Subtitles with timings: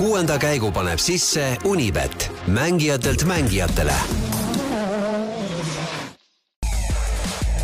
[0.00, 3.92] kuuenda käigu paneb sisse Unibet, mängijatelt mängijatele.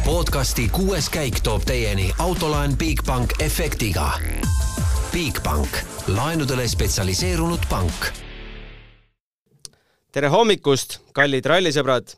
[0.04, 4.10] podcasti kuues käik toob teieni autolaen Bigbank efektiga.
[5.12, 5.68] Bigbank,
[6.06, 8.06] laenudele spetsialiseerunud pank.
[10.12, 12.14] tere hommikust, kallid rallisõbrad.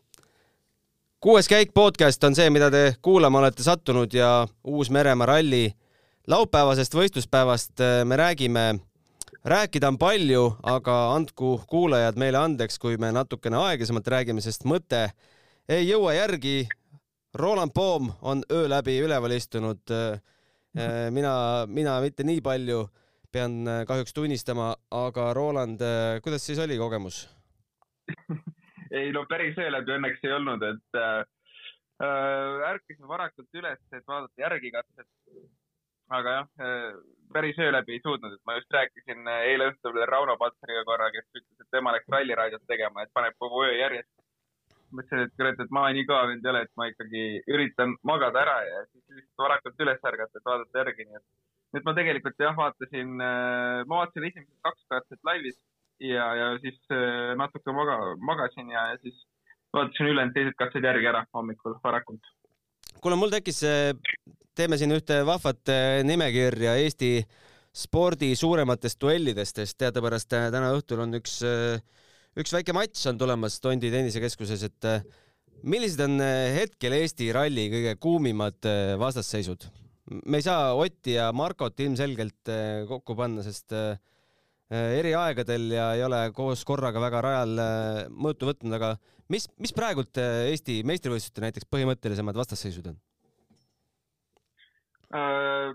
[1.21, 5.73] kuues käik podcast on see, mida te kuulama olete sattunud ja Uus-Meremaa ralli
[6.27, 8.88] laupäevasest võistluspäevast äh, me räägime
[9.49, 15.09] rääkida on palju, aga andku kuulajad meile andeks, kui me natukene aeglasemalt räägime, sest mõte
[15.69, 16.69] ei jõua järgi.
[17.39, 19.81] Roland Poom on öö läbi üleval istunud.
[21.11, 21.33] mina,
[21.67, 22.89] mina mitte nii palju,
[23.33, 25.81] pean kahjuks tunnistama, aga Roland,
[26.23, 27.29] kuidas siis oli kogemus?
[28.99, 31.21] ei no päris öö läbi õnneks ei olnud, et äh,
[32.73, 35.07] ärkasime varakult üles, et vaadata järgikatset.
[36.09, 36.93] aga jah äh,,
[37.33, 40.85] päris öö läbi ei suutnud, et ma just rääkisin äh, eile õhtul veel Rauno Patsariga
[40.89, 44.11] korra, kes ütles, et tema läks ralliraadiot tegema, et paneb kogu öö järjest.
[44.89, 48.41] mõtlesin, et kurat, et ma nii kõva vend ei ole, et ma ikkagi üritan magada
[48.41, 51.27] ära ja siis lihtsalt varakult üles ärgata, et vaadata järgi, nii et
[51.77, 55.59] nüüd ma tegelikult jah, vaatasin, äh, ma vaatasin esimesed kaks katset laivis
[56.01, 57.99] ja, ja siis äh, natuke maga,
[58.31, 59.21] magasin ja, ja siis
[59.77, 62.33] vaatasin ülejäänud teised katsed järgi ära hommikul varakult.
[63.03, 63.63] Kuule, mul tekkis
[64.59, 67.13] teeme siin ühte vahvat äh, nimekirja Eesti
[67.79, 71.39] spordi suurematest duellidest, sest teadupärast äh, täna õhtul on üks,
[72.39, 74.89] üks väike matš on tulemas Tondi tennisekeskuses, et
[75.63, 76.19] millised on
[76.57, 79.69] hetkel Eesti ralli kõige kuumimad vastasseisud?
[80.25, 82.51] me ei saa Otti ja Markot ilmselgelt
[82.89, 83.75] kokku panna, sest
[84.73, 87.53] eri aegadel ja ei ole koos korraga väga rajal
[88.09, 88.95] mõõtu võtnud, aga
[89.33, 92.99] mis, mis praegult Eesti meistrivõistluste näiteks põhimõttelisemad vastasseisud on?
[95.15, 95.71] äh,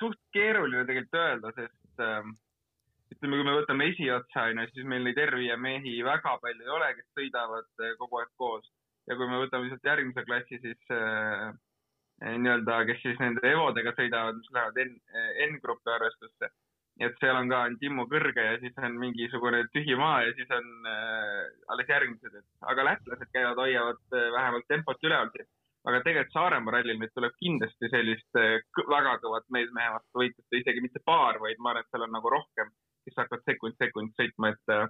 [0.00, 2.28] suht keeruline tegelikult öelda, sest äh,
[3.14, 6.92] ütleme, kui me võtame esiotsa, onju, siis meil neid R5 mehi väga palju ei ole,
[6.98, 8.70] kes sõidavad äh, kogu aeg koos.
[9.08, 11.50] ja kui me võtame sealt järgmise klassi, siis äh,
[12.20, 14.98] nii-öelda, kes siis nende Evodega sõidavad, mis lähevad N,
[15.48, 16.50] N-grupi arvestusse.
[17.00, 20.50] Et seal on ka on Timmu Kõrge ja siis on mingisugune tühi maa ja siis
[20.52, 25.48] on äh, alles järgmised, et aga lätlased käivad, hoiavad äh, vähemalt tempot üleval siin
[25.88, 28.58] aga tegelikult Saaremaa rallil nüüd tuleb kindlasti sellist äh,
[28.90, 32.32] väga kõvat mees-mehe vastu võitlust, isegi mitte paar, vaid ma arvan, et seal on nagu
[32.34, 32.72] rohkem,
[33.06, 34.84] kes hakkavad sekund-sekund sõitma, et äh,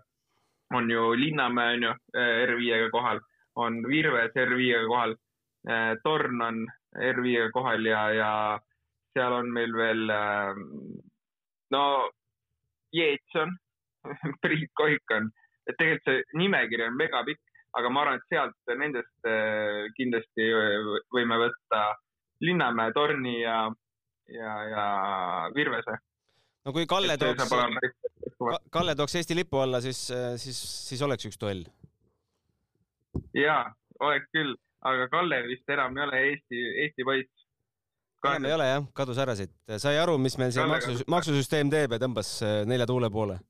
[0.75, 3.23] on ju Linnamäe on ju äh, R5-ga kohal,
[3.61, 5.19] on Virves R5-ga kohal,
[6.01, 6.63] Torn on
[6.97, 8.31] R5-ga kohal ja, ja
[9.13, 10.07] seal on meil veel
[11.75, 11.85] no
[12.95, 13.55] Jeets on
[14.43, 15.31] Priit Koik on,
[15.69, 20.93] et tegelikult see nimekiri on megapikk aga ma arvan, et sealt nendest äh, kindlasti äh,
[21.15, 21.83] võime võtta
[22.45, 23.59] Linnamäe, Torni ja,
[24.33, 24.87] ja, ja
[25.55, 25.99] Virvese.
[26.67, 27.53] no kui Kalle tooks,
[28.73, 31.67] Kalle tooks Eesti lipu alla, siis, äh, siis, siis oleks üks duell.
[33.37, 33.63] ja,
[34.01, 34.57] oleks küll,
[34.89, 37.40] aga Kalle vist enam ei ole Eesti, Eesti poiss.
[38.29, 39.53] Enam ei ole jah, kadus ära siit.
[39.83, 42.39] sai aru, mis meil see maksu, maksusüsteem teeb ja tõmbas
[42.69, 43.41] nelja tuule poole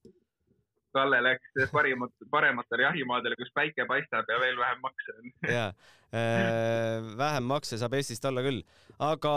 [0.91, 5.29] Kalle läks parimat, parematele jahimaadele, kus päike paistab ja veel vähem makse on.
[5.59, 5.67] ja
[6.11, 8.65] äh,, vähem makse saab Eestist olla küll,
[8.99, 9.35] aga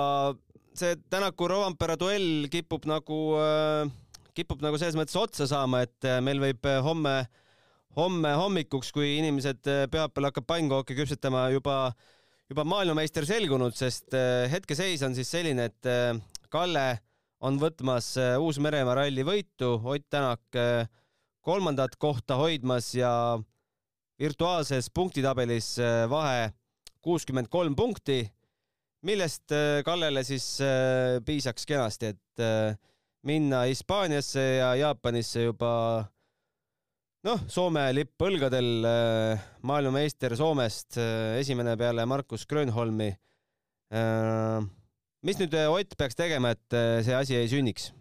[0.73, 3.91] see Tänaku Rovampere duell kipub nagu äh,,
[4.37, 7.15] kipub nagu selles mõttes otsa saama, et äh, meil võib äh, homme,
[7.97, 11.77] homme hommikuks, kui inimesed äh, pühapäeval hakkab pannkooke küpsetama, juba,
[12.49, 14.13] juba maailmameister selgunud, sest
[14.51, 16.87] hetkeseis on siis selline, et Kalle
[17.43, 20.59] on võtmas Uus-Meremaa ralli võitu, Ott Tänak
[21.43, 23.39] kolmandat kohta hoidmas ja
[24.19, 26.51] virtuaalses punktitabelis äh, vahe
[27.03, 28.23] kuuskümmend kolm punkti,
[29.03, 32.21] millest äh, Kallele siis äh, piisaks kenasti, et
[33.27, 35.73] minna Hispaaniasse ja Jaapanisse juba
[37.23, 38.85] noh, Soome lipp õlgadel,
[39.63, 40.99] maailmameister Soomest,
[41.39, 43.11] esimene peale Markus Grönholmi.
[45.23, 47.91] mis nüüd Ott peaks tegema, et see asi ei sünniks?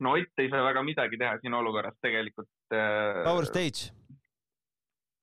[0.00, 2.50] no Ott ei saa väga midagi teha siin olukorras tegelikult.
[2.72, 3.92] Äh, Power stage.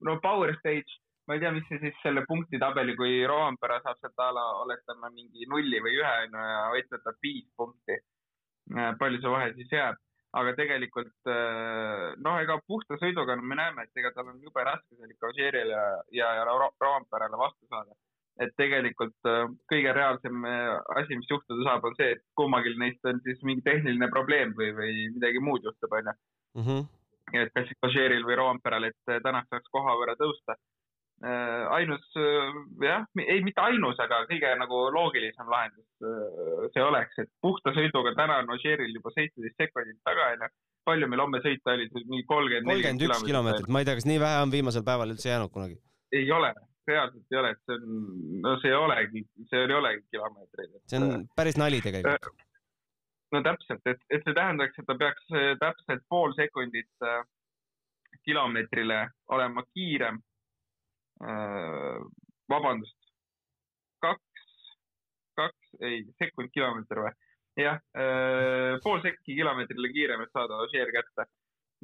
[0.04, 0.98] no power stage,
[1.28, 5.12] ma ei tea, mis see siis selle punktitabeli, kui Roompere saab sealt a la, oletame
[5.16, 8.00] mingi nulli või ühe onju ja Ott võtab viis punkti.
[8.74, 10.03] Äh, palju see vahe siis jääb?
[10.34, 14.66] Aga tegelikult äh, noh, ega puhta sõiduga no, me näeme, et ega tal on jube
[14.66, 15.86] raske seal ikka Ožeerile ja,
[16.22, 17.94] ja, ja Roomperele vastu saada
[18.42, 23.06] et tegelikult äh, kõige reaalsem äh, asi, mis juhtuda saab, on see, et kummagil neist
[23.10, 26.16] on siis mingi tehniline probleem või, või midagi muud juhtub, onju.
[26.62, 26.84] Mhm.
[27.40, 30.58] et kas Kožeeril või Roomperal, et Tänak saaks koha võrra tõusta.
[31.24, 37.18] Äh, ainus äh, jah, ei mitte ainus, aga kõige nagu loogilisem lahendus äh, see oleks,
[37.24, 40.52] et puhta sõiduga täna on Ožeeril juba seitseteist sekundit taga onju.
[40.90, 44.22] palju meil homme sõita oli, mingi kolmkümmend, kolmkümmend üks kilomeetrit, ma ei tea, kas nii
[44.24, 45.78] vähe on viimasel päeval üldse jäänud kunagi?
[46.14, 46.54] ei ole,
[46.88, 48.02] reaalselt ei ole, et see on,
[48.46, 50.82] no see ei olegi, see ei olegi kilomeetreid.
[50.92, 52.42] see on päris nali tegelikult.
[53.34, 55.32] no täpselt, et, et see tähendaks, et ta peaks
[55.62, 57.08] täpselt pool sekundit
[58.26, 60.20] kilomeetrile olema kiirem.
[62.52, 62.98] Vabandust,
[64.04, 64.48] kaks,
[65.40, 67.14] kaks, ei, sekund kilomeeter või?
[67.60, 71.28] jah äh,, pool sekki kilomeetrile kiirem, et saada Ožeer kätte.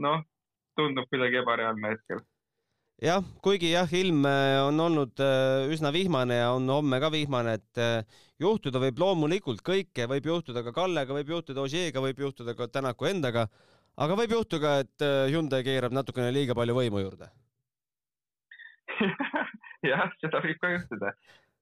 [0.01, 0.23] noh,
[0.79, 2.21] tundub kuidagi ebareaalne hetkel.
[2.99, 7.53] Jah, kuigi jah, ilm äh, on olnud äh, üsna vihmane ja on homme ka vihmane,
[7.61, 12.57] et äh, juhtuda võib loomulikult kõike, võib juhtuda ka Kallega, võib juhtuda Ožeega, võib juhtuda
[12.59, 13.45] ka Tänaku endaga,
[13.95, 17.31] aga võib juhtuda, et Hyundai keerab natukene liiga palju võimu juurde
[19.91, 21.13] jah, seda võib ka juhtuda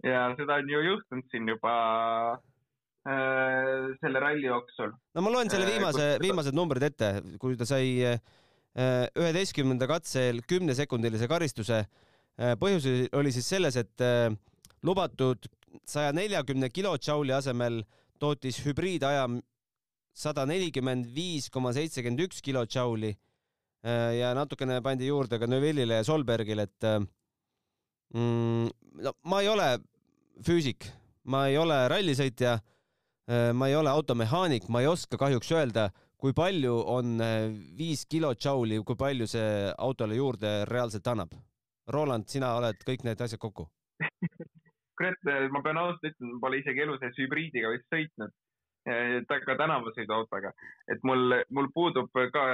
[0.06, 1.76] ja seda on ju juhtunud siin juba
[3.08, 4.92] äh, selle ralli jooksul.
[5.16, 8.20] no ma loen selle viimase äh,, viimased numbrid ette, kui ta sai äh,
[8.78, 11.80] Äh, üheteistkümnenda katsel kümnesekundilise karistuse.
[12.38, 12.86] Äh, põhjus
[13.18, 14.30] oli siis selles, et äh,
[14.86, 15.48] lubatud
[15.82, 17.80] saja neljakümne kilotšauli asemel
[18.22, 19.24] tootis hübriidaja
[20.14, 23.12] sada nelikümmend viis koma seitsekümmend üks kilotšauli
[24.18, 26.88] ja natukene pandi juurde ka Neuvillile ja Solbergile, et
[28.14, 28.72] mm,
[29.04, 29.70] no ma ei ole
[30.46, 30.90] füüsik,
[31.26, 32.58] ma ei ole rallisõitja,
[33.28, 35.90] ma ei ole automehaanik, ma ei oska kahjuks öelda
[36.22, 41.36] kui palju on äh, viis kilotšauli, kui palju see autole juurde reaalselt annab?
[41.94, 43.68] Roland, sina oled kõik need asjad kokku.
[44.98, 48.34] Kurat, äh, ma pean ausalt ütlema, pole isegi elu sees hübriidiga vist sõitnud,
[48.90, 50.54] äh, ka tänavasõiduautoga,
[50.94, 52.48] et mul, mul puudub ka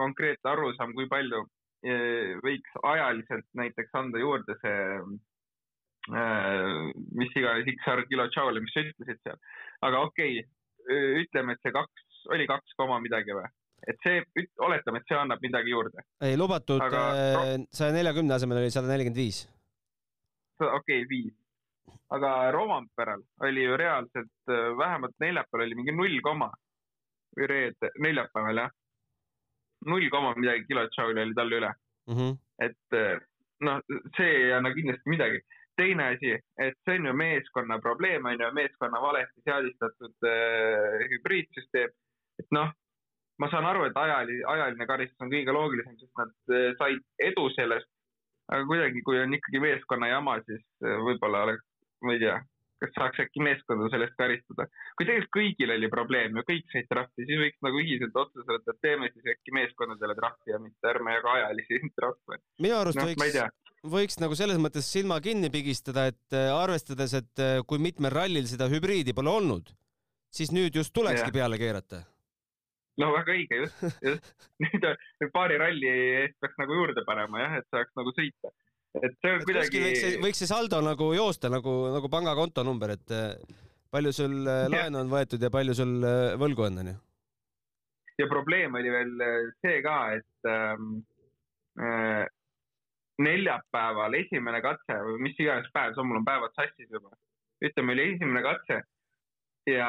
[0.00, 1.44] konkreetne arusaam, kui palju
[1.82, 4.82] võiks ajaliselt näiteks anda juurde see,
[7.18, 9.40] mis iganes XR kilotšauli, mis sa ütlesid seal.
[9.82, 13.50] aga okei okay,, ütleme, et see kaks oli kaks koma midagi või?
[13.90, 14.22] et see,
[14.62, 16.04] oletame, et see annab midagi juurde.
[16.22, 19.44] ei, lubatud äh, saja neljakümne asemel oli sada nelikümmend viis.
[20.60, 21.34] okei okay,, viis.
[22.14, 26.52] aga Romperal oli ju reaalselt äh, vähemalt neljapäeval oli mingi null koma
[27.36, 28.78] või reede, neljapäeval jah.
[29.86, 32.14] Null koma midagi kilotšauli oli tal üle mm.
[32.14, 32.38] -hmm.
[32.66, 33.18] et äh,
[33.60, 33.80] noh,
[34.16, 35.42] see ei anna kindlasti midagi
[35.76, 41.94] teine asi, et see on ju meeskonna probleem, on ju, meeskonna valesti seadistatud äh, hübriidsüsteem
[42.40, 42.70] et noh,
[43.40, 47.48] ma saan aru, et ajali, ajaline karistus on kõige loogilisem, sest nad eh, said edu
[47.56, 47.90] sellest.
[48.52, 51.64] aga kuidagi, kui on ikkagi meeskonna jama, siis eh, võib-olla oleks,
[52.04, 52.34] ma ei tea,
[52.82, 54.66] kas saaks äkki meeskonda sellest karistada.
[54.98, 58.74] kui tegelikult kõigil oli probleem ja kõik said trahvi, siis võiks nagu ühiselt otsuse võtta,
[58.74, 62.40] et teeme siis äkki meeskondadele trahvi ja mitte ärme jaga ajalisi trahve.
[62.66, 63.42] minu arust no, võiks,
[63.96, 68.70] võiks nagu selles mõttes silma kinni pigistada, et eh, arvestades, et kui mitmel rallil seda
[68.72, 69.74] hübriidi pole olnud,
[70.32, 71.38] siis nüüd just tulekski ja.
[71.42, 72.04] peale keerata
[73.00, 74.32] no väga õige, just, just.
[74.62, 75.88] nüüd paari ralli
[76.22, 78.52] eest peaks nagu juurde panema jah, et saaks nagu sõita.
[79.00, 79.82] Et see on kuidagi.
[80.22, 83.56] võiks see, saldo nagu joosta nagu, nagu pangakonto number, et eh,
[83.92, 86.94] palju sul eh, laenu on võetud ja palju sul eh, võlgu on, onju.
[88.20, 89.26] ja probleem oli veel
[89.64, 90.94] see ka, et ähm,
[91.80, 92.24] äh,
[93.22, 97.12] neljapäeval esimene katse või mis iganes päev mul on päevad sassis juba.
[97.64, 98.82] ütleme, oli esimene katse
[99.70, 99.88] ja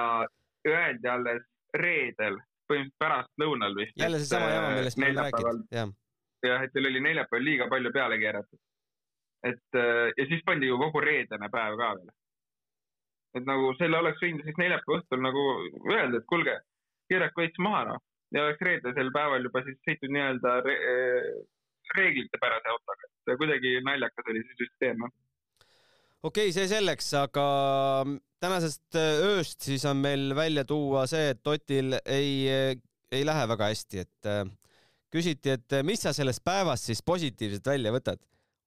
[0.67, 2.38] öeldi alles reedel
[2.69, 3.97] põhimõtteliselt pärastlõunal vist.
[4.00, 5.89] jälle seesama jama, millest me oleme rääkinud, jah.
[6.48, 8.60] jah, et teil oli neljapäeval liiga palju peale keeratud.
[9.43, 12.12] Et äh, ja siis pandi ju kogu reedene päev ka veel.
[13.38, 15.43] et nagu selle oleks võinud siis neljapäeva õhtul nagu
[15.89, 16.55] öelda, et kuulge,
[17.12, 21.27] keerake veits maha noh ja oleks reedesel päeval juba siis sõitnud nii-öelda re, äh,
[21.97, 25.13] reeglitepärase autoga, et kuidagi naljakas oli see süsteem noh
[26.23, 27.47] okei okay,, see selleks, aga
[28.43, 32.47] tänasest äh, ööst siis on meil välja tuua see, et Otil ei,
[33.12, 34.53] ei lähe väga hästi, et
[35.13, 38.21] küsiti, et mis sa sellest päevast siis positiivselt välja võtad.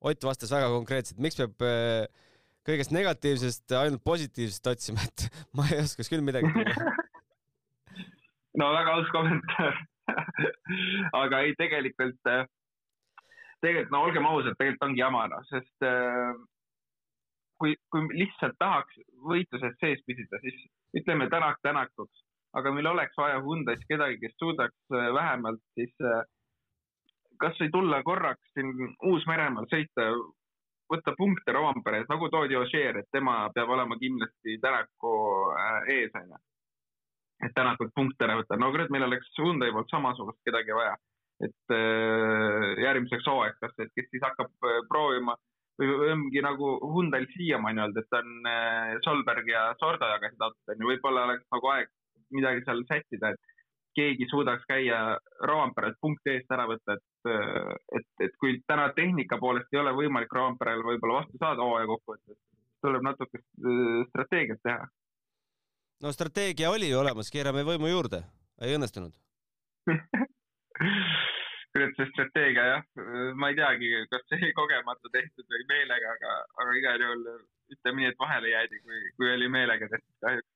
[0.07, 1.67] Ott vastas väga konkreetselt, miks peab
[2.67, 6.95] kõigest negatiivsest ainult positiivsest otsima, et ma ei oskaks küll midagi tuua.
[8.61, 9.81] no väga aus kommentaar
[11.23, 12.21] aga ei, tegelikult,
[13.65, 15.89] tegelikult no olgem ausad, tegelikult ongi jama noh, sest
[17.61, 20.57] kui, kui lihtsalt tahaks võitluses sees püsida, siis
[20.99, 22.25] ütleme tänak tänakuks,
[22.59, 26.23] aga meil oleks vaja Hyundai's kedagi, kes suudaks äh, vähemalt siis äh,
[27.41, 28.73] kasvõi tulla korraks siin
[29.11, 30.09] Uus-Meremaal sõita,
[30.93, 35.17] võtta punkte Romperes, nagu toodi Ožeer, et tema peab olema kindlasti Tänaku
[35.57, 36.39] äh, ees, onju.
[37.47, 38.59] et Tänakult punkte ära võtta.
[38.61, 40.97] no kurat, meil oleks Hyundai poolt samasugust kedagi vaja,
[41.45, 41.77] et
[42.81, 45.35] järgmiseks hooajaks kas, et kes siis hakkab proovima
[45.81, 50.89] või ongi nagu Hyundai'l siiamaani olnud, et on äh, Solberg ja Sordo jagasid autot onju,
[50.93, 51.91] võib-olla oleks nagu aeg
[52.35, 53.55] midagi seal sättida, et
[53.97, 59.73] keegi suudaks käia Rovanperelt punkti eest ära võtta, et, et, et kui täna tehnika poolest
[59.75, 62.39] ei ole võimalik Rovanperel võib-olla vastu saada hooaja kokkuvõttes,
[62.85, 64.89] tuleb natuke äh, strateegiat teha.
[66.03, 68.25] no strateegia oli ju olemas, keerame võimu juurde,
[68.63, 69.15] ei õnnestunud
[71.77, 72.85] kurat, see strateegia jah,
[73.37, 77.27] ma ei teagi, kas see kogemata tehtud või meelega, aga, aga igal juhul
[77.75, 80.53] ütleme nii, et vahele jäädi, kui, kui oli meelega tehtud kahjuks.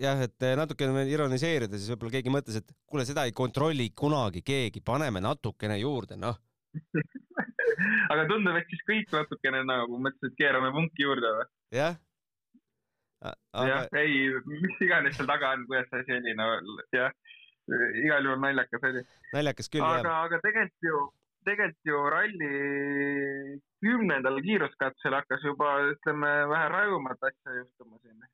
[0.00, 4.84] Jah, et natukene ironiseerida, siis võib-olla keegi mõtles, et kuule, seda ei kontrolli kunagi keegi,
[4.84, 6.38] paneme natukene juurde, noh
[8.12, 11.48] aga tundub, et siis kõik natukene nagu mõtlesid, keerame punki juurde või?
[11.76, 11.98] jah.
[13.22, 16.48] jah, ei, mis iganes seal taga on, kuidas see asi oli, no
[16.96, 17.12] jah
[18.02, 19.02] igal juhul naljakas oli.
[19.32, 20.00] naljakas küll, jah.
[20.00, 21.02] aga, aga tegelikult ju,
[21.46, 22.50] tegelikult ju ralli
[23.82, 28.24] kümnendal kiiruskatsel hakkas juba, ütleme, vähe rajumat asja juhtuma siin.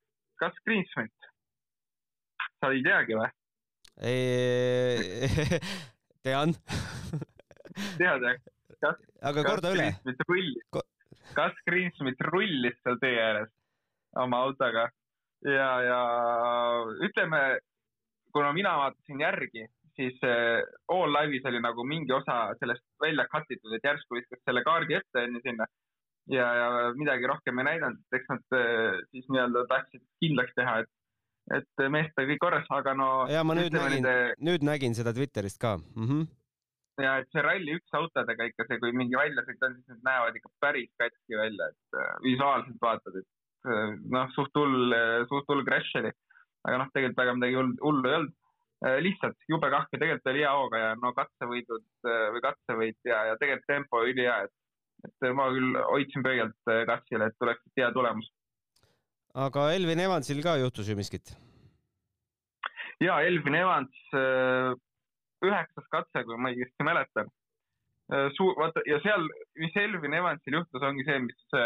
[0.41, 1.15] Kas Greensmit?
[2.59, 3.31] sa ei teagi või?
[6.27, 6.55] tean
[7.99, 8.39] tead jah?
[8.83, 9.89] kas, aga korda üle.
[10.75, 10.83] Ko...
[11.39, 13.51] kas Greensmit rullis seal tee ääres
[14.19, 14.89] oma autoga
[15.47, 15.99] ja, ja
[17.07, 17.43] ütleme,
[18.35, 19.67] kuna mina vaatasin järgi,
[19.99, 20.63] siis äh,
[20.95, 24.99] All Live'is oli nagu mingi osa sellest välja cut itud, et järsku viskas selle kaardi
[24.99, 25.67] ette enne sinna
[26.33, 26.69] ja, ja
[26.99, 30.93] midagi rohkem ei näidanud, et eks nad äh, siis nii-öelda tahtsid kindlaks teha, et,
[31.61, 33.09] et meestel kõik korras, aga no.
[33.33, 36.07] ja ma nüüd nägin nende..., nüüd nägin seda Twitterist ka mm.
[36.07, 36.29] -hmm.
[37.05, 40.55] ja et see Rally1 autodega ikka see, kui mingi väljasõit on, siis need näevad ikka
[40.61, 43.35] päris katki välja, et äh, visuaalselt vaatad, et
[44.15, 44.95] noh, suht hull,
[45.29, 46.13] suht hull crash oli
[46.67, 48.37] aga noh, tegelikult väga midagi hullu ei olnud.
[49.03, 53.67] Lihtsalt jube kahju, tegelikult oli hea hooga ja no katsevõidud või katsevõit ja, ja tegelikult
[53.73, 54.55] tempo ülihea, et,
[55.07, 58.31] et ma küll hoidsin pöialt äh, katsile, et tuleks hea tulemus.
[59.47, 61.35] aga Elvin Evansil ka juhtus ju miskit?
[63.01, 63.99] ja Elvin Evans,
[65.47, 67.29] üheksas katse, kui ma õigesti mäletan.
[68.35, 69.29] Suu-, vaata ja seal,
[69.63, 71.61] mis Elvin Evansil juhtus, ongi see, mis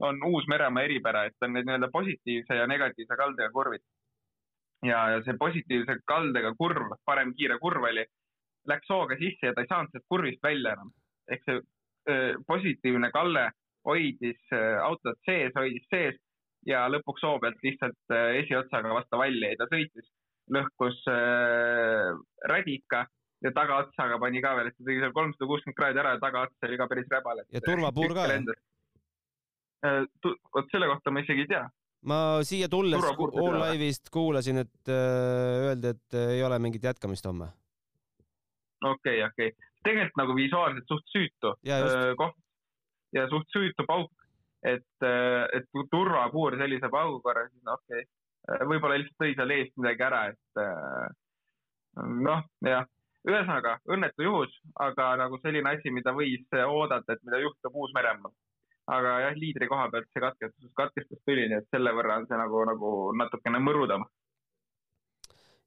[0.00, 3.84] on Uus-Meremaa eripära, et on need nii-öelda positiivse ja negatiivse kaldega kurvid
[4.88, 8.04] ja, ja see positiivse kaldega kurv, parem kiire kurv oli,
[8.70, 10.92] läks hooga sisse ja ta ei saanud sealt kurvist välja enam.
[11.32, 11.60] ehk see
[12.46, 13.50] positiivne kalle
[13.84, 16.16] hoidis öö, autot sees, hoidis sees
[16.66, 20.08] ja lõpuks hoo pealt lihtsalt öö, esiotsaga vastu valli jäi, ta sõitis,
[20.56, 22.14] lõhkus öö,
[22.50, 23.04] rädika
[23.44, 26.68] ja tagaotsaga pani ka veel, et ta tegi seal kolmsada kuuskümmend kraadi ära ja tagaots
[26.68, 27.44] oli ka päris räbal.
[27.52, 28.28] ja turvapuur ka?
[30.54, 31.64] vot selle kohta ma isegi ei tea
[32.08, 37.26] ma siia tulles All Live'ist kuulasin, et äh, öeldi, et äh, ei ole mingit jätkamist
[37.28, 37.52] homme.
[38.84, 41.54] okei okay,, okei okay., tegelikult nagu visuaalselt suht süütu
[42.18, 42.40] koht.
[43.14, 44.10] Ja suht süütu pauk,
[44.66, 45.06] et,
[45.54, 48.02] et kui turvapuur sellise paugu korral, siis no okei.
[48.02, 50.58] Okay., võib-olla lihtsalt tõi seal eest midagi ära, et
[52.26, 52.88] noh, jah.
[53.24, 58.34] Ühesõnaga õnnetu juhus, aga nagu selline asi, mida võis oodata, et mida juhtub Uus-Meremaal.
[58.92, 62.36] Aga jah, liidri koha pealt see katkestus, katkestus tuli, nii et selle võrra on see
[62.36, 64.04] nagu, nagu natukene mõrudam.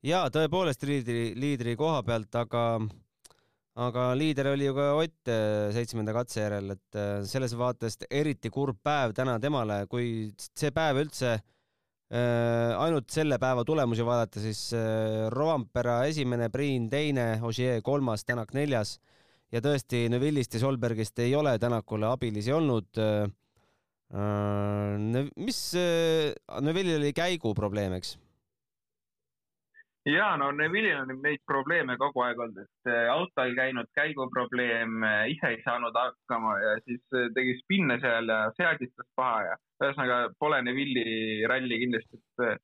[0.05, 2.77] ja tõepoolest liidri, liidri koha pealt, aga,
[3.77, 8.49] aga liider oli ju ka Ott äh, seitsmenda katse järel, et äh, selles vaatest eriti
[8.53, 14.71] kurb päev täna temale, kui see päev üldse äh, ainult selle päeva tulemusi vaadata, siis
[15.33, 18.97] Rovampera esimene, Priin teine, Ogier kolmas, Tänak neljas
[19.53, 22.89] ja tõesti Neville'ist ja Solbergist ei ole Tänakule abilisi olnud.
[24.07, 26.31] Äh, mis äh,
[26.63, 28.15] Neville'il oli käigu probleem, eks?
[30.07, 35.03] Ja no Neville'il on neid probleeme kogu aeg olnud, et äh, auto ei käinud, käiguprobleem,
[35.33, 37.03] ise ei saanud hakkama ja siis
[37.35, 42.63] tegi spinne seal ja seadistas paha ja ühesõnaga pole Neville'i ralli kindlasti, et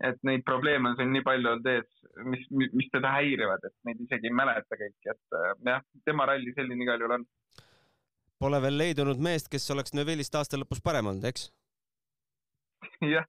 [0.00, 1.88] et neid probleeme on siin nii palju olnud ees,
[2.26, 6.54] mis, mis teda häirivad, et neid isegi ei mäleta kõiki, et äh, jah, tema ralli
[6.56, 7.26] selline igal juhul on.
[8.42, 11.50] Pole veel leidunud meest, kes oleks Neville'ist aasta lõpus parem olnud, eks?
[13.02, 13.28] jah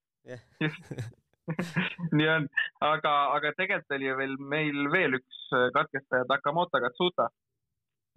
[0.60, 0.92] just
[2.18, 2.48] nii on,
[2.88, 5.42] aga, aga tegelikult oli veel meil veel üks
[5.76, 7.28] katkestaja Takamoto Katsuta,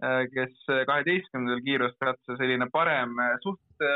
[0.03, 0.55] äh, kes
[0.89, 3.87] kaheteistkümnendal kiiruskatse selline parem suht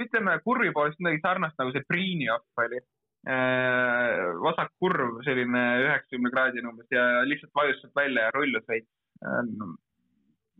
[0.00, 2.82] ütleme kurvi poolest midagi sarnast nagu see Priini off oli
[3.26, 8.86] Äh, vasak kurv, selline üheksakümne kraadine umbes ja lihtsalt vajus sealt välja ja rullus veits.
[9.26, 9.48] Äh,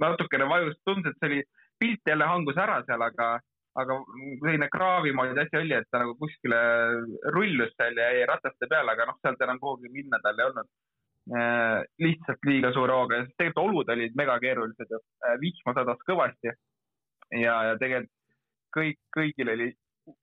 [0.03, 1.45] natukene vajus, tundus, et see oli,
[1.79, 3.29] pilt jälle hangus ära seal, aga,
[3.83, 3.97] aga
[4.43, 6.59] selline kraavi moodi asi oli, et ta nagu kuskile
[7.35, 10.71] rullus seal ja jäi rataste peale, aga noh, sealt enam kuhugi minna tal ei olnud.
[11.27, 15.01] Äh, lihtsalt liiga suure hooga ja tegelikult olud olid megakeerulised ju,
[15.43, 16.53] vihma sadas kõvasti
[17.35, 18.13] ja, ja tegelikult
[18.77, 19.67] kõik, kõigil oli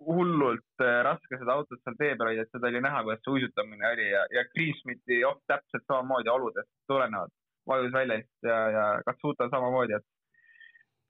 [0.07, 3.35] hullult äh, raske seda autot seal tee peal hoida, et seda oli näha, kuidas see
[3.35, 7.35] uisutamine oli ja, ja Greensmiti joht täpselt samamoodi oludest tulenevalt
[7.67, 10.07] vajus väljast ja, ja Katsuta samamoodi, et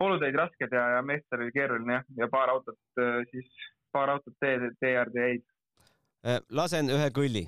[0.05, 3.49] olud olid rasked ja, ja meestel oli keeruline jah, ja paar autot äh, siis,
[3.91, 5.45] paar autot tee, tee äärde jäid.
[6.27, 7.47] Äh, lasen ühe kõlli.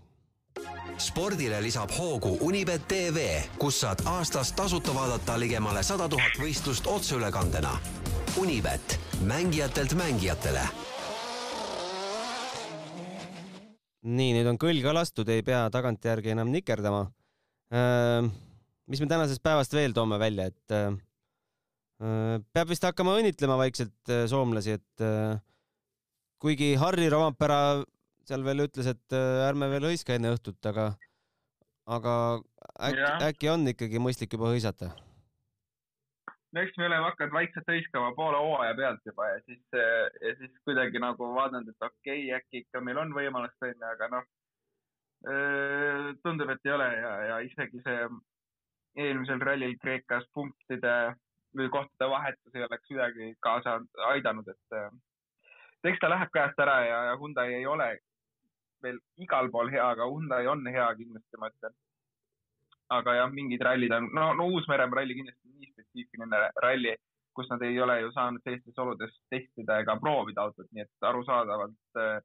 [0.97, 3.25] spordile lisab hoogu Unibet tv,
[3.59, 7.75] kus saad aastas tasuta vaadata ligemale sada tuhat võistlust otseülekandena.
[8.39, 10.63] Unibet, mängijatelt mängijatele
[14.05, 17.07] nii, nüüd on kõll ka lastud, ei pea tagantjärgi enam nikerdama.
[18.85, 20.75] mis me tänasest päevast veel toome välja, et
[21.99, 25.05] peab vist hakkama õnnitlema vaikselt soomlasi, et
[26.43, 27.81] kuigi Harri Rovampera
[28.27, 30.89] seal veel ütles, et ärme veel hõiska enne õhtut, aga,
[31.87, 32.13] aga
[32.89, 34.91] äkki, äkki on ikkagi mõistlik juba hõisata?
[36.55, 40.53] No eks me oleme hakanud vaikselt hõiskama poole hooaja pealt juba ja siis, ja siis
[40.67, 44.29] kuidagi nagu vaadanud, et okei okay,, äkki ikka meil on võimalust onju, aga noh,
[46.23, 48.07] tundub, et ei ole ja, ja isegi see
[49.03, 50.95] eelmisel rallil Kreekas punktide
[51.57, 53.79] või kohtade vahetus ei oleks kuidagi kaasa
[54.11, 57.89] aidanud, et eks ta läheb käest ära ja, ja Hyundai ei ole
[58.83, 61.75] veel igal pool hea, aga Hyundai on hea kindlasti, ma ütlen
[62.93, 66.93] aga jah, mingid rallid on, no, no Uus-Meremaa ralli kindlasti nii spetsiifiline ralli,
[67.35, 72.01] kus nad ei ole ju saanud sellistes oludes testida ega proovida autot, nii et arusaadavalt
[72.01, 72.19] äh,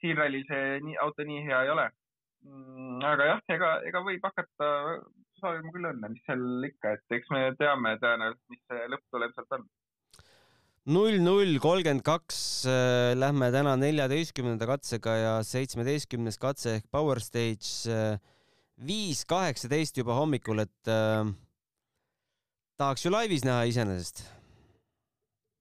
[0.00, 1.88] siin rallil see nii, auto nii hea ei ole
[2.46, 3.00] mm,.
[3.12, 4.70] aga jah, ega, ega võib hakata
[5.42, 9.58] soovima küll õnne, mis seal ikka, et eks me teame tõenäoliselt, mis see lõpptulem sealt
[9.58, 9.68] on
[10.88, 17.90] null, null, kolmkümmend kaks, äh, lähme täna neljateistkümnenda katsega ja seitsmeteistkümnes katse ehk Power Stage
[17.92, 18.16] äh,
[18.80, 21.28] viis kaheksateist juba hommikul, et äh,
[22.80, 24.24] tahaks ju laivis näha iseenesest.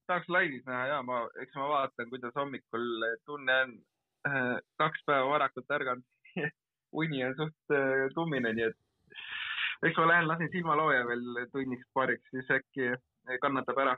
[0.07, 2.87] tahaks laivis näha ja ma, eks ma vaatan, kuidas hommikul
[3.25, 3.75] tunne on
[4.27, 4.55] äh,.
[4.79, 6.05] kaks päeva varakult ärganud
[7.03, 7.75] uni on suht
[8.15, 8.79] tummine, nii et
[9.87, 12.93] eks ma lähen lasen silmalooja veel tunniks-paariks, siis äkki
[13.41, 13.97] kannatab ära.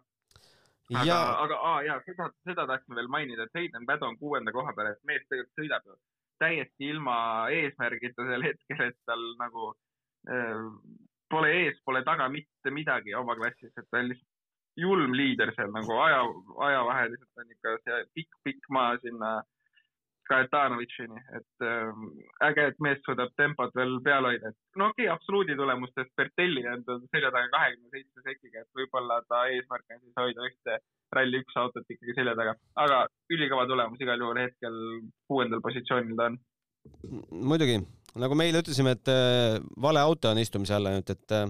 [0.93, 4.51] aga ja..., aga aa, jaa, seda, seda tahtsin veel mainida, et Hayden Pädo on kuuenda
[4.51, 5.97] koha peal, et mees tegelikult sõidab ju
[6.41, 7.15] täiesti ilma
[7.53, 9.71] eesmärgita sel hetkel, et tal nagu
[10.29, 10.67] äh,
[11.31, 14.29] pole ees, pole taga mitte midagi oma klassis, et ta on lihtsalt
[14.79, 16.21] julm liider seal nagu aja,
[16.67, 19.31] ajavahe lihtsalt on ikka see pikk-pikk maa sinna
[20.29, 22.01] Kajetanovitšini, et äh,
[22.47, 26.83] äge, et mees suudab tempot veel peal hoida, no okei okay,, absoluudi tulemustes Bertelli on
[26.87, 30.77] tal selja taga kahekümne seitsme sekiga, et võib-olla ta eesmärk on siis hoida ühte
[31.17, 32.55] ralli üks autot ikkagi selja taga,
[32.85, 33.01] aga
[33.33, 34.77] ülikõva tulemus igal juhul hetkel
[35.31, 36.37] kuuendal positsioonil ta on.
[37.53, 37.79] muidugi,
[38.23, 41.47] nagu me eile ütlesime, et äh, vale auto on istumise all ainult, et äh,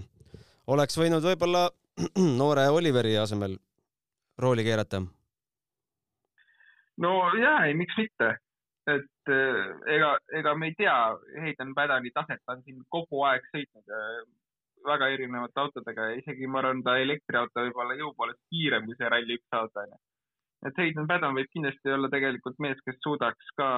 [0.73, 1.67] oleks võinud võib-olla
[2.41, 3.57] noore Oliveri asemel
[4.41, 5.03] rooli keerata.
[6.97, 8.36] no jaa, ei, miks mitte,
[9.21, 10.97] et äh, ega, ega me ei tea
[11.45, 13.91] Hayden Padani taset, ta on siin kogu aeg sõitnud
[14.86, 18.97] väga erinevate autodega ja isegi ma arvan, ta elektriauto võib olla jõu poolest kiirem kui
[18.97, 19.99] see Rally1 auto onju.
[20.69, 23.69] et Hayden Padon võib kindlasti olla tegelikult mees, kes suudaks ka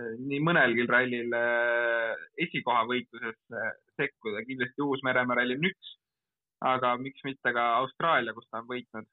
[0.00, 3.68] eh, nii mõnelgi rallil eh, esikoha võitlusesse
[4.00, 5.94] sekkuda, kindlasti Uus-Meremaa ralli on üks,
[6.72, 9.08] aga miks mitte ka Austraalia, kus ta on võitnud.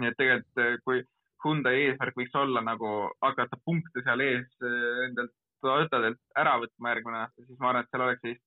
[0.00, 1.02] nii et tegelikult, eh, kui
[1.44, 2.88] Hyundai eesmärk võiks olla nagu
[3.24, 4.66] hakata punkte seal ees
[5.06, 5.36] endalt
[5.68, 8.46] autodelt ära võtma järgmine aasta, siis ma arvan, et seal oleks sellist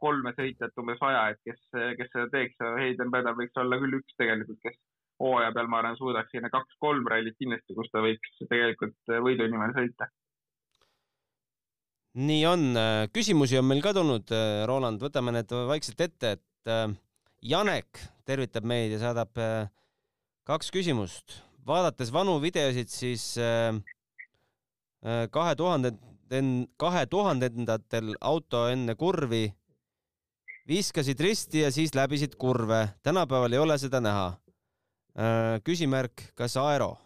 [0.00, 1.60] kolme sõitjat umbes vaja, et kes,
[1.98, 4.76] kes seda teeks ja Hayden Pedal võiks olla küll üks tegelikult, kes
[5.22, 9.74] hooaja peal, ma arvan, suudaks sinna kaks-kolm rallit kindlasti, kus ta võiks tegelikult võidu nimel
[9.76, 10.10] sõita.
[12.14, 12.66] nii on,
[13.14, 14.34] küsimusi on meil ka tulnud,
[14.70, 16.74] Roland, võtame need vaikselt ette, et
[17.44, 19.34] Janek tervitab meid ja saadab
[20.48, 21.40] kaks küsimust.
[21.66, 23.74] Vaadates vanu videosid, siis äh,
[25.30, 25.94] kahe tuhande,
[26.80, 29.46] kahe tuhandendatel auto enne kurvi
[30.68, 32.88] viskasid risti ja siis läbisid kurve.
[33.02, 34.26] tänapäeval ei ole seda näha.
[35.14, 36.96] Äh, küsimärk, kas Aero?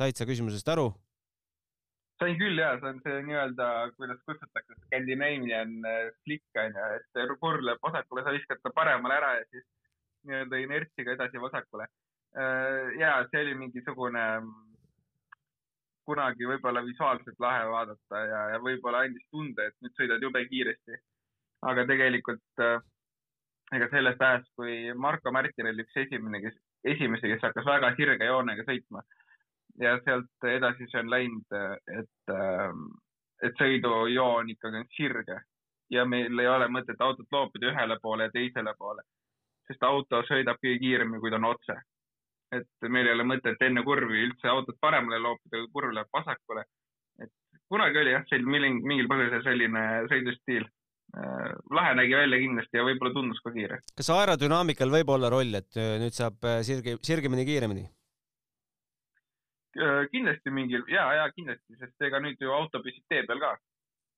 [0.00, 0.92] said sa küsimusest aru?
[2.20, 3.66] sain küll ja, see on see nii-öelda,
[3.96, 9.16] kuidas kutsutakse, Scandinavian äh, flick on ju, et kurv läheb vasakule, sa viskad ta paremale
[9.16, 9.64] ära ja siis
[10.28, 11.88] nii-öelda inertsiga edasi vasakule.
[12.38, 14.24] Äh, ja see oli mingisugune
[16.06, 20.98] kunagi võib-olla visuaalselt lahe vaadata ja, ja võib-olla andis tunde, et nüüd sõidad jube kiiresti.
[21.70, 22.78] Aga tegelikult äh,
[23.76, 26.56] ega sellest ajast, kui Marko Märtin oli üks esimene, kes,
[26.94, 29.02] esimesi, kes hakkas väga sirge joonega sõitma.
[29.80, 31.58] Ja sealt edasi see on läinud,
[31.98, 32.80] et, äh,
[33.46, 35.42] et sõidujoon ikkagi on sirge.
[35.90, 39.02] Ja meil ei ole mõtet autot loopida ühele poole ja teisele poole,
[39.66, 41.74] sest auto sõidab kõige kiiremini, kui ta on otse.
[42.56, 46.64] Et meil ei ole mõtet enne kurvi üldse autot paremale loopida, kui kurv läheb vasakule.
[47.22, 47.32] et
[47.70, 50.66] kunagi oli jah, selline mingil, mingil põhjusel selline sõidustiil.
[51.10, 53.80] Äh, lahe nägi välja kindlasti ja võib-olla tundus ka kiire.
[53.98, 57.88] kas aerodünaamikal võib olla roll, et äh, nüüd saab sirge, sirgemini, kiiremini?
[60.10, 63.52] kindlasti mingil ja, ja kindlasti, sest ega nüüd ju auto püsib tee peal ka.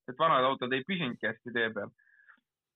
[0.09, 1.91] et vanad autod ei püsinudki hästi tee peal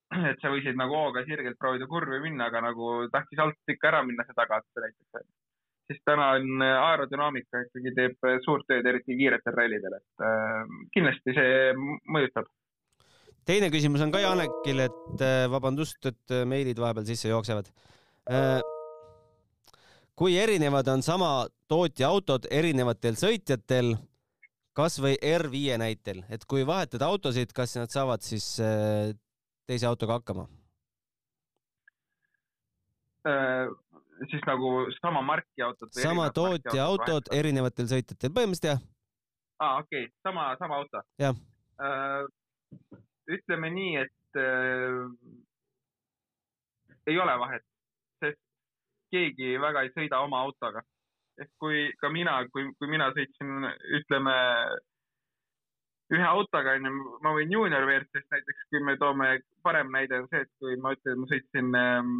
[0.30, 4.04] et sa võisid nagu hooga sirgelt proovida kurvi minna, aga nagu tahtis alt ikka ära
[4.06, 5.17] minna see tagatuse näiteks.
[5.88, 10.64] Siis täna on äh, aerodünaamika ikkagi teeb äh, suurt tööd, eriti kiiretel rallidel, et äh,
[10.94, 11.52] kindlasti see
[12.14, 12.48] mõjutab.
[13.48, 17.70] teine küsimus on ka Janekil, et vabandust, et meilid vahepeal sisse jooksevad
[20.18, 21.30] kui erinevad on sama
[21.70, 23.94] tootja autod erinevatel sõitjatel
[24.76, 30.44] kasvõi R5 näitel, et kui vahetada autosid, kas nad saavad siis teise autoga hakkama?
[34.30, 35.92] Siis nagu sama marki autod?
[35.94, 38.82] sama tootja autod erinevatel sõitjatel, põhimõtteliselt jah.
[39.60, 41.02] aa, okei okay., sama, sama auto?
[41.22, 41.34] jah
[41.82, 42.24] äh,.
[43.38, 45.02] ütleme nii, et äh,
[47.08, 47.64] ei ole vahet,
[48.22, 48.40] sest
[49.12, 50.82] keegi väga ei sõida oma autoga.
[51.38, 53.68] et kui ka mina, kui, kui mina sõitsin,
[54.00, 54.34] ütleme
[56.16, 59.28] ühe autoga onju, ma võin juunior WRC-st näiteks, kui me toome,
[59.62, 62.14] parem näide on see, et kui ma ütlen, ma sõitsin ähm,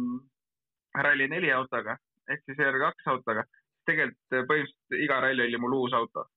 [0.97, 1.97] Rally4 autoga
[2.33, 3.45] ehk siis R2 autoga,
[3.89, 6.27] tegelikult äh, põhimõtteliselt iga ralli oli mul uus auto.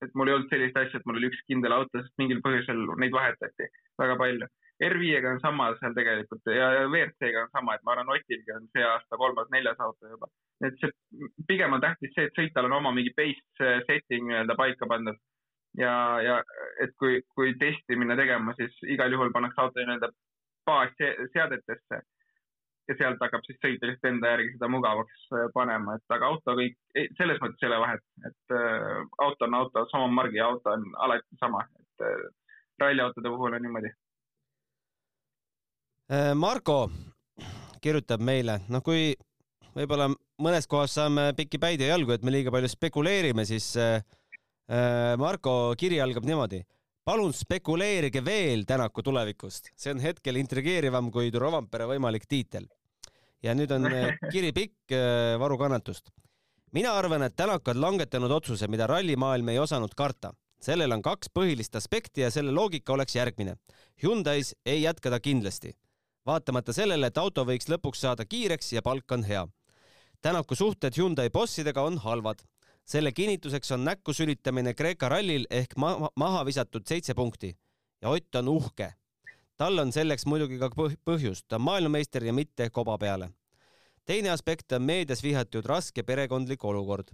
[0.00, 2.78] et mul ei olnud sellist asja, et mul oli üks kindel auto, sest mingil põhjusel
[3.02, 3.66] neid vahetati
[4.00, 4.46] väga palju.
[4.86, 8.86] R5-ga on sama seal tegelikult ja WRC-ga on sama, et ma arvan, Otilgi on see
[8.86, 10.30] aasta kolmas-neljas auto juba.
[10.64, 14.88] et see pigem on tähtis see, et sõitjal on oma mingi base setting nii-öelda paika
[14.88, 15.20] pandud
[15.76, 15.92] ja,
[16.24, 16.38] ja
[16.80, 20.10] et kui, kui testi minna tegema, siis igal juhul pannakse auto nii-öelda
[20.70, 22.00] baasseadetesse
[22.90, 26.56] ja sealt hakkab siis sõitja lihtsalt enda järgi seda mugavaks äh, panema, et aga auto
[26.58, 26.76] kõik,
[27.18, 31.40] selles mõttes ei ole vahet, et äh, auto on auto, sama margi auto on alati
[31.40, 32.28] sama, et äh,
[32.82, 33.94] ralliautode puhul on niimoodi.
[36.10, 36.78] Äh, Marko
[37.80, 39.12] kirjutab meile, noh, kui
[39.76, 40.10] võib-olla
[40.42, 44.00] mõnes kohas saame pikki päid ja jalgu, et me liiga palju spekuleerime, siis äh,
[44.70, 46.62] Äh, Marko kiri algab niimoodi.
[47.04, 52.68] palun spekuleerige veel Tänaku tulevikust, see on hetkel intrigeerivam kui Rovanpere võimalik tiitel.
[53.42, 56.10] Ja nüüd on äh, kiri pikk, äh, varu kannatust.
[56.72, 60.32] mina arvan, et Tänak on langetanud otsuse, mida rallimaailm ei osanud karta.
[60.60, 63.56] sellel on kaks põhilist aspekti ja selle loogika oleks järgmine.
[64.02, 65.72] Hyundai's ei jätka ta kindlasti,
[66.26, 69.46] vaatamata sellele, et auto võiks lõpuks saada kiireks ja palk on hea.
[70.20, 72.44] Tänaku suhted Hyundai bossidega on halvad
[72.90, 77.52] selle kinnituseks on näkku sülitamine Kreeka rallil ehk ma maha visatud seitse punkti
[78.02, 78.94] ja Ott on uhke.
[79.60, 83.28] Tal on selleks muidugi ka põhjust, ta on maailmameister ja mitte koba peale.
[84.08, 87.10] teine aspekt on meedias vihatud raske perekondlik olukord.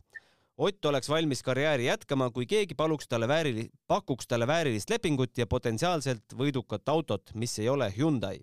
[0.57, 5.47] Ott oleks valmis karjääri jätkama, kui keegi paluks talle väärili-, pakuks talle väärilist lepingut ja
[5.47, 8.39] potentsiaalselt võidukat autot, mis ei ole Hyundai.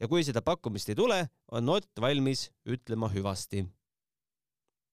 [0.00, 3.66] ja kui seda pakkumist ei tule, on Ott valmis ütlema hüvasti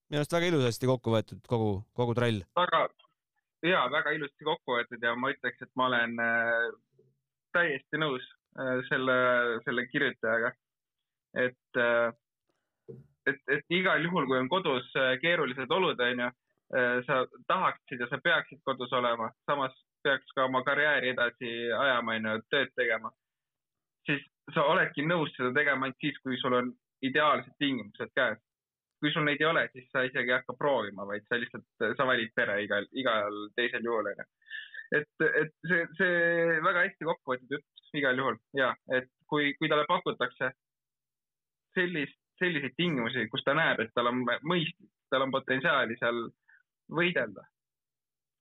[0.08, 2.42] minu arust väga ilusasti kokku võetud kogu, kogu trall.
[2.56, 2.88] väga,
[3.62, 6.68] ja väga ilusti kokku võetud ja ma ütleks, et ma olen äh,
[7.52, 8.24] täiesti nõus
[8.88, 9.18] selle,
[9.64, 10.52] selle kirjutajaga.
[11.38, 12.12] et äh,,
[13.28, 16.30] et, et igal juhul, kui on kodus äh, keerulised olud, onju,
[16.78, 22.18] äh, sa tahaksid ja sa peaksid kodus olema, samas peaks ka oma karjääri edasi ajama,
[22.18, 23.12] onju, tööd tegema,
[24.08, 26.70] siis sa oledki nõus seda tegema ainult siis, kui sul on
[27.04, 28.38] ideaalsed tingimused käes
[28.98, 32.06] kui sul neid ei ole, siis sa isegi ei hakka proovima, vaid sa lihtsalt, sa
[32.08, 34.24] valid pere igal, igal teisel juhul, onju.
[34.98, 39.68] et, et see, see väga hästi kokku võetud jutt igal juhul ja, et kui, kui
[39.70, 40.50] talle pakutakse
[41.76, 46.26] sellist, selliseid tingimusi, kus ta näeb, et tal on mõistlik, tal on potentsiaali seal
[46.94, 47.44] võidelda,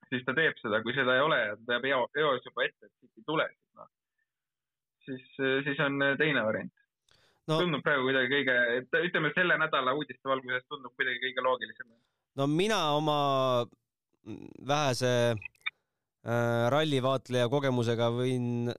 [0.10, 2.94] siis ta teeb seda, kui seda ei ole ja ta teab eos juba ette, et
[3.00, 3.48] siit ei tule,
[3.80, 3.90] noh,
[5.08, 5.26] siis,
[5.68, 6.74] siis on teine variant.
[7.48, 8.56] No, tundub praegu kuidagi kõige,
[9.08, 11.94] ütleme selle nädala uudiste valguses tundub kuidagi kõige loogilisem.
[12.36, 13.20] no mina oma
[14.68, 18.74] vähese äh, rallivaatleja kogemusega võin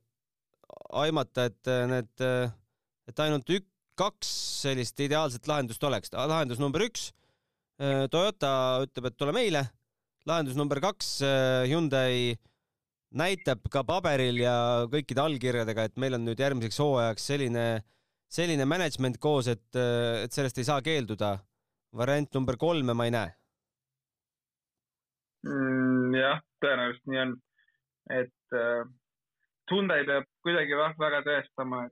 [0.88, 2.51] aimata, et äh, need, äh,
[3.09, 4.29] et ainult ük-, kaks
[4.62, 6.12] sellist ideaalset lahendust oleks.
[6.12, 7.11] lahendus number üks,
[7.83, 9.64] äh, Toyota ütleb, et tule meile.
[10.29, 11.22] lahendus number kaks,
[11.70, 12.37] Hyundai
[13.16, 17.64] näitab ka paberil ja kõikide allkirjadega, et meil on nüüd järgmiseks hooajaks selline
[18.29, 21.38] selline management koos, et, et sellest ei saa keelduda.
[21.96, 23.31] variant number kolme ma ei näe
[25.48, 26.12] mm,.
[26.20, 27.33] jah, tõenäoliselt nii on,
[28.12, 28.83] et äh,
[29.71, 31.85] Hyundai peab kuidagi väga tõestama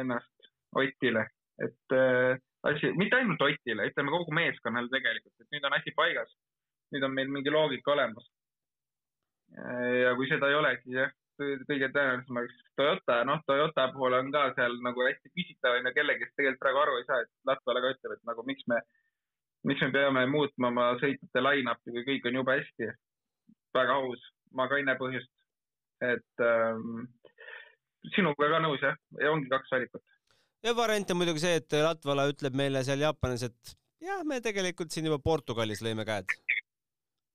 [0.00, 1.26] ennast Otile,
[1.60, 6.30] et äh, asi, mitte ainult Otile, ütleme kogu meeskonnale tegelikult, et nüüd on asi paigas.
[6.92, 8.26] nüüd on meil mingi loogika olemas.
[10.02, 14.30] ja kui seda ei ole, siis jah, kõige tõenäolisem oleks Toyota, noh, Toyota puhul on
[14.32, 17.30] ka seal nagu hästi küsitav on ju kellegi, kes tegelikult praegu aru ei saa, et
[17.48, 18.80] Latvala ka ütleb, et nagu miks me,
[19.68, 22.90] miks me peame muutma oma sõitjate line-up'i, kui kõik on jube hästi.
[23.74, 25.30] väga aus, ma ka ei näe põhjust.
[26.02, 27.04] Et ähm,
[28.14, 30.02] sinuga ka nõus jah, ja ongi kaks valikut.
[30.66, 34.94] ja variant on muidugi see, et Latvala ütleb meile seal Jaapanis, et jah, me tegelikult
[34.94, 36.34] siin juba Portugalis lõime käed.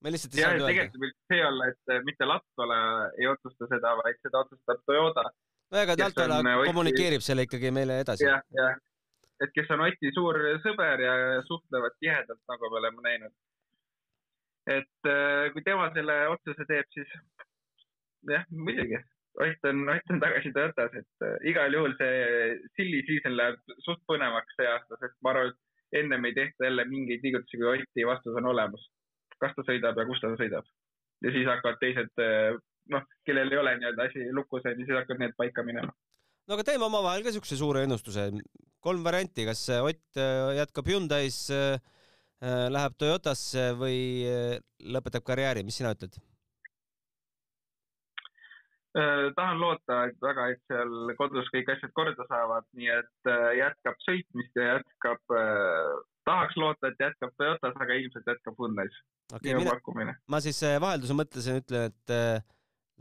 [0.04, 0.74] me lihtsalt ei ja saanud öelda.
[0.74, 2.82] tegelikult võib see olla, et mitte Latvala
[3.18, 5.26] ei otsusta seda, vaid seda otsustab Toyota.
[5.80, 8.28] väga kes Latvala äh, Oti- kommunikeerib selle ikkagi meile edasi.
[8.28, 8.78] jah, jah,
[9.44, 13.36] et kes on Oti suur sõber ja suhtlevad tihedalt, nagu me oleme näinud.
[14.68, 17.20] et äh, kui tema selle otsuse teeb, siis
[18.32, 19.00] jah, muidugi,
[19.38, 24.02] Ott on, Ott on tagasi Toyotas, et äh, igal juhul see silly season läheb suht
[24.10, 28.06] põnevaks see aasta, sest ma arvan, et ennem ei tehta jälle mingeid liigutusi, kui Oti
[28.08, 28.88] vastus on olemas.
[29.38, 30.66] kas ta sõidab ja kus ta sõidab.
[31.24, 32.24] ja siis hakkavad teised,
[32.90, 35.94] noh, kellel ei ole nii-öelda asi lukus, siis hakkavad need paika minema.
[36.48, 38.32] no aga teeme omavahel ka siukse suure ennustuse.
[38.82, 41.44] kolm varianti, kas Ott äh, jätkab Hyundai's,
[42.74, 46.18] läheb Toyotasse või äh, lõpetab karjääri, mis sina ütled?
[48.98, 53.50] Äh, tahan loota, et väga, et seal kodus kõik asjad korda saavad, nii et äh,
[53.60, 55.36] jätkab sõitmist ja jätkab,
[56.28, 59.02] tahaks loota, et jätkab Toyotas, aga ilmselt jätkab Hyundai's.
[59.34, 60.16] okei minu okay,, pakkumine.
[60.28, 62.40] ma siis äh, vahelduse mõttes ütlen, et äh,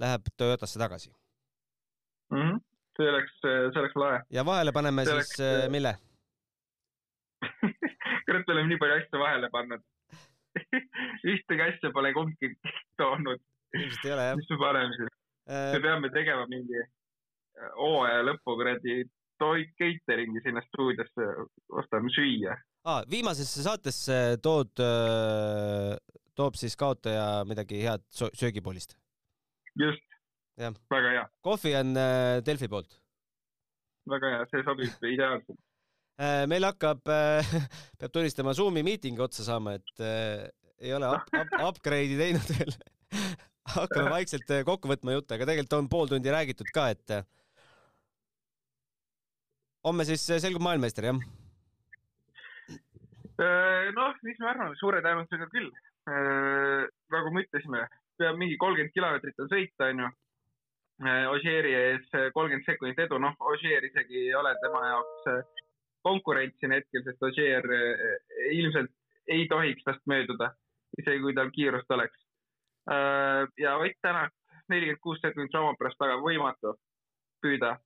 [0.03, 1.15] läheb Toyotasse tagasi
[2.31, 2.59] Mhm.
[2.97, 4.23] see oleks, see oleks lahe.
[4.31, 5.93] ja vahele paneme See siis oleks, äh, äh, mille?
[8.27, 9.85] kurat, me oleme nii palju asju vahele pannud.
[11.33, 12.55] ühtegi asja pole kumbki
[12.99, 13.43] toonud,
[13.77, 15.16] ilmselt ei ole jah mis me paneme siis?
[15.47, 15.83] Me äh,.
[15.83, 16.83] peame tegema mingi
[17.77, 19.05] hooaja lõpu kuradi
[19.41, 21.27] toit catering'i sinna stuudiosse,
[21.81, 22.57] ostame süüa.
[22.87, 24.73] Ah, viimasesse saatesse tood,
[26.37, 28.97] toob siis kaotaja midagi head söögipoolist.
[29.77, 30.07] just
[30.57, 32.99] väga hea, kohvi on äh, Delfi poolt.
[34.09, 35.61] väga hea, see sobib ideaalselt.
[36.17, 37.03] Äh, meil hakkab,
[38.01, 40.47] peab tunnistama, Zoomi miiting otsa saama, et äh,
[40.81, 42.73] ei ole up, up, upgrade'i teinud veel.
[43.83, 47.27] Hakkame vaikselt äh, kokku võtma jutte, aga tegelikult on pool tundi räägitud ka, et äh,
[49.87, 51.21] homme siis äh, selgub maailmameister, jah?
[53.97, 55.69] noh, mis me arvame, suure tõenäosusega küll.
[57.13, 57.83] nagu me ütlesime,
[58.17, 60.09] peab mingi kolmkümmend kilomeetrit on sõita, onju.
[61.35, 65.53] Ožeeri ees kolmkümmend sekundit edu, noh, Ožeer isegi ei ole tema jaoks
[66.07, 67.69] konkurents siin hetkel, sest Ožeer
[68.55, 68.95] ilmselt
[69.29, 70.55] ei tohiks tast mööduda,
[70.97, 72.26] isegi kui tal kiirust oleks.
[72.87, 74.33] Ja Ott Tänak,
[74.69, 76.77] nelikümmend kuus sekundit Rooma pärast taga, võimatu
[77.43, 77.77] püüda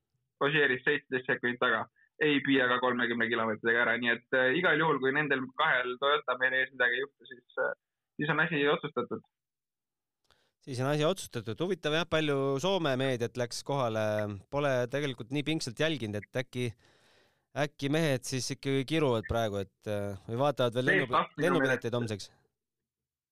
[0.44, 1.86] Ožeerist seitseteist sekundit taga
[2.24, 6.36] ei püüa ka kolmekümne kilomeetriga ära, nii et äh, igal juhul, kui nendel kahel Toyota
[6.40, 7.76] meil ees midagi ei juhtu, siis äh,,
[8.20, 9.24] siis on asi otsustatud.
[10.66, 11.64] siis on asi otsustatud.
[11.64, 14.04] huvitav jah, palju Soome meediat läks kohale,
[14.52, 16.68] pole tegelikult nii pingsalt jälginud, et äkki,
[17.64, 22.28] äkki mehed siis ikkagi kiruvad praegu, et äh, või vaatavad veel lennu lennupileteid homseks.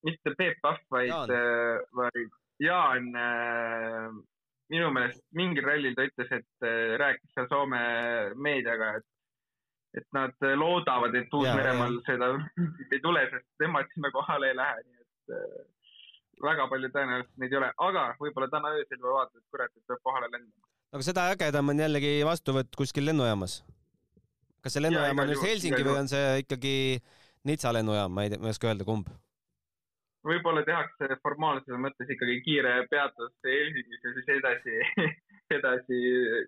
[0.07, 1.33] Mitte Peep Pahv, vaid
[1.99, 4.09] vaid Jaan äh,
[4.73, 7.81] minu meelest mingil rallil ta ütles, et äh, rääkis seal Soome
[8.37, 9.09] meediaga, et
[9.97, 12.29] et nad loodavad, et Uus-Meremaal seda
[12.93, 15.63] ei tule, sest nemad sinna kohale ei lähe, nii et äh,
[16.45, 19.89] väga palju tõenäoliselt neid ei ole, aga võib-olla täna öösel juba vaatad, et kurat, et
[19.89, 20.69] peab kohale lendama.
[20.93, 23.63] aga seda ägedam on jällegi vastuvõtt kuskil lennujaamas.
[24.63, 26.75] kas see lennujaam on just Helsingi või on see ikkagi
[27.49, 29.09] Nitsa lennujaam, ma ei tea, ma ei oska öelda, kumb.
[30.29, 34.77] Võib-olla tehakse formaalsuse mõttes ikkagi kiire peatus Helsingis ja siis edasi,
[35.59, 36.01] edasi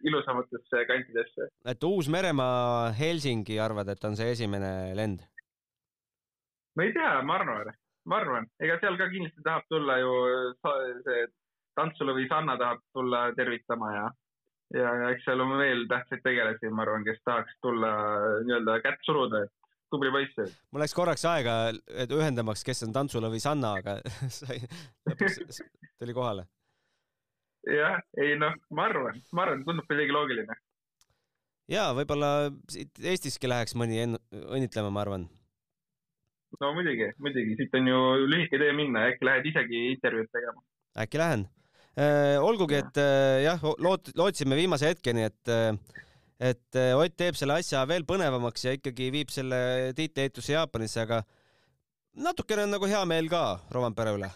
[0.08, 1.50] ilusamatesse kantidesse.
[1.72, 5.26] et Uus-Meremaa, Helsingi arvad, et on see esimene lend?
[6.76, 7.72] ma ei tea, ma arvan,
[8.08, 10.12] ma arvan, ega seal ka kindlasti tahab tulla ju
[11.06, 11.26] see
[11.78, 14.04] tantsulõvi Sanna tahab tulla tervitama ja,
[14.76, 17.90] ja, ja eks seal on veel tähtsaid tegelasi, ma arvan, kes tahaks tulla
[18.46, 19.59] nii-öelda kätt suruda, et
[19.90, 20.54] tubli poiss.
[20.70, 21.56] mul läks korraks aega,
[22.02, 23.98] et ühendamaks, kes on tantsulõvi Sanna, aga
[24.40, 24.60] sai,
[25.08, 25.60] lõpuks
[26.00, 26.46] tuli kohale.
[27.68, 30.56] jah, ei noh, ma arvan, ma arvan, tundub kuidagi loogiline.
[31.70, 32.32] ja võib-olla
[32.72, 35.28] siit Eestiski läheks mõni õnnitlema, ma arvan.
[36.60, 40.62] no muidugi, muidugi, siit on ju lühike tee minna, äkki lähed isegi intervjuud tegema.
[41.06, 41.48] äkki lähen.
[42.40, 45.74] olgugi, et äh, jah, loot-, lootsime viimase hetkeni, et äh,
[46.40, 51.20] et äh, Ott teeb selle asja veel põnevamaks ja ikkagi viib selle tiitliehituse Jaapanisse, aga
[52.24, 54.30] natukene on nagu hea meel ka Rovanpere üle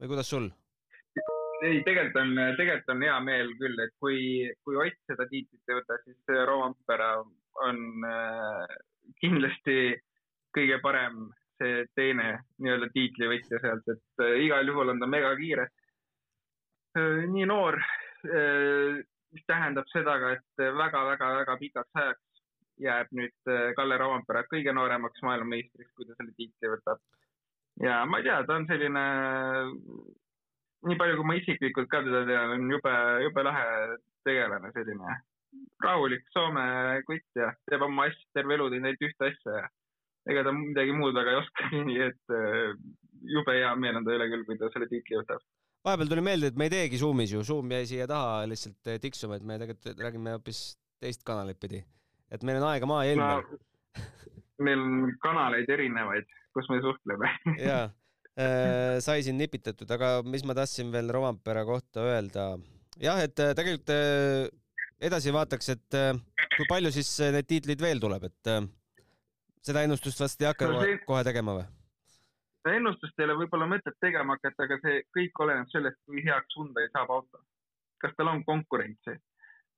[0.00, 0.48] või kuidas sul?
[1.60, 4.20] ei, tegelikult on, tegelikult on hea meel küll, et kui,
[4.64, 7.10] kui Ott seda tiitlit ei võta, siis Roompere
[7.66, 8.78] on äh,
[9.20, 9.76] kindlasti
[10.56, 11.28] kõige parem
[11.60, 12.32] see teine
[12.62, 15.68] nii-öelda tiitlivõitja sealt, et äh, igal juhul on ta megakiire.
[17.30, 17.76] nii noor,
[19.34, 22.44] mis tähendab seda ka, et väga-väga-väga pikaks ajaks
[22.80, 27.02] jääb nüüd äh, Kalle Roompere kõige nooremaks maailmameistriks, kui ta selle tiitli võtab.
[27.84, 29.04] ja ma ei tea, ta on selline,
[30.88, 32.94] nii palju, kui ma isiklikult ka teda tean, on jube,
[33.26, 33.66] jube lahe
[34.24, 35.18] tegelane, selline
[35.82, 36.64] rahulik Soome
[37.08, 39.68] kutt ja teeb oma asja, terve elu teinud ainult ühte asja ja
[40.30, 42.74] ega ta midagi muud väga ei oskagi, nii et äh,
[43.34, 45.42] jube hea meel on ta üle küll, kui ta selle tiitli võtab.
[45.86, 48.98] Vahepeal tuli meelde, et me ei teegi Zoomis ju, Zoom jäi siia taha lihtsalt eh,
[49.02, 50.60] tiksuma, et me tegelikult räägime hoopis
[51.00, 51.80] teist kanalit pidi.
[52.30, 53.58] et meil on aega maa ja ilma no,.
[54.66, 57.30] meil on kanaleid erinevaid, kus me suhtleme.
[57.68, 57.86] jaa,
[59.02, 62.44] sai siin nipitatud, aga mis ma tahtsin veel Rovampere kohta öelda?
[63.00, 63.94] jah, et äh, tegelikult
[65.00, 65.96] edasi vaataks, et
[66.58, 68.50] kui palju siis neid tiitleid veel tuleb, et
[69.64, 71.64] seda ennustust vast ei hakka No kohe, see- kohe tegema või?
[72.68, 76.88] Ennustust ei ole võib-olla mõtet tegema hakata, aga see kõik oleneb sellest, kui heaks Hyundai
[76.92, 77.42] saab auto.
[78.00, 79.16] kas tal on konkurentsi?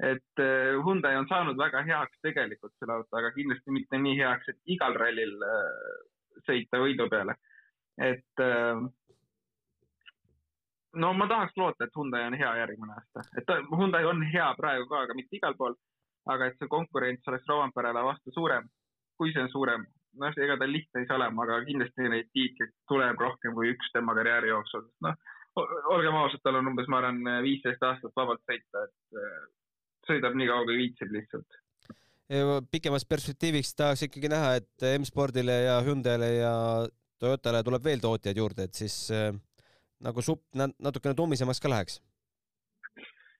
[0.02, 4.48] et äh, Hyundai on saanud väga heaks tegelikult selle auto, aga kindlasti mitte nii heaks,
[4.48, 7.36] et igal rallil äh, sõita võidu peale.
[7.98, 8.82] et äh,
[10.94, 14.88] no ma tahaks loota, et Hyundai on hea järgmine aasta, et Hyundai on hea praegu
[14.88, 15.76] ka, aga mitte igal pool.
[16.32, 18.68] aga et see konkurents oleks Rovanperele vastu suurem,
[19.18, 19.86] kui see on suurem,
[20.20, 23.92] noh, ega ta lihtne ei saa olema, aga kindlasti neid tiitleid tuleb rohkem kui üks
[23.94, 24.86] tema karjääri jooksul.
[25.06, 25.16] noh,
[25.92, 29.42] olgem ausad, tal on umbes, ma arvan, viisteist aastat vabalt sõita, et äh,
[30.08, 31.60] sõidab nii kaua, kui viitsib lihtsalt.
[32.72, 36.54] pikemas perspektiiviks tahaks ikkagi näha, et M-spordile ja Hyundai'le ja
[37.22, 39.30] Toyotale tuleb veel tootjaid juurde, et siis äh,
[40.02, 42.00] nagu supp nat- natukene tummisemaks ka läheks.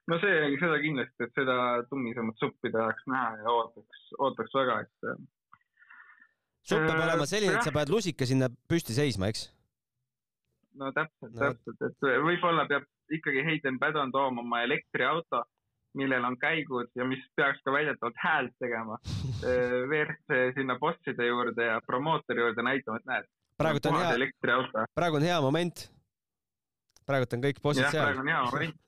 [0.06, 1.56] no see, seda kindlasti, et seda
[1.90, 5.12] tummisemat suppi tahaks näha ja ootaks, ootaks väga, et
[6.62, 9.48] supp peab Äh, olema selline, et sa paned lusika sinna püsti seisma, eks?
[10.78, 15.42] no täpselt No täpselt, et võib-olla peab ikkagi Hayden Paddon tooma oma elektriauto,
[15.98, 18.96] millel on käigud ja mis peaks ka väidetavalt häält tegema.
[19.90, 23.28] WRC sinna bosside juurde ja promootori juurde näitama, et näed,
[23.60, 25.88] praegult on hea, praegu on hea moment.
[27.06, 28.22] praegult on kõik bossid seal praegu.
[28.22, 28.78] on hea moment.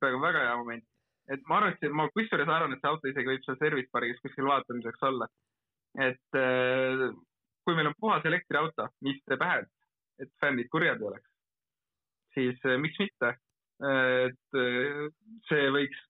[0.00, 0.84] praegu on väga hea moment.
[1.30, 4.22] et ma arvan, et ma kusjuures arvan, et see auto isegi võib seal service pargis
[4.24, 5.28] kuskil vaatamiseks olla.
[5.98, 7.04] Et äh,
[7.64, 9.70] kui meil on puhas elektriauto, mis teeb häält,
[10.22, 11.30] et fännid kurjad ei oleks,
[12.36, 13.36] siis äh, miks mitte.
[13.80, 15.06] et äh,
[15.48, 16.00] see võiks